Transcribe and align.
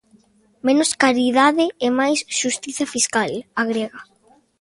"Menos 0.67 0.91
caridade 1.03 1.65
e 1.85 1.87
máis 1.99 2.19
xustiza 2.39 2.85
fiscal", 2.93 3.31
agrega. 3.61 3.99